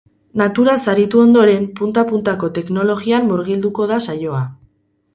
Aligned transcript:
Naturaz 0.41 0.77
aritu 0.93 1.21
ondoren, 1.25 1.69
punta 1.81 2.05
puntako 2.13 2.51
teknologian 2.59 3.31
murgilduko 3.31 3.91
da 3.95 4.05
saioa. 4.11 4.45